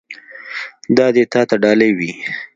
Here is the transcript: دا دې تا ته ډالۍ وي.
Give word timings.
دا 0.97 1.07
دې 1.15 1.23
تا 1.31 1.41
ته 1.49 1.55
ډالۍ 1.63 1.91
وي. 1.97 2.11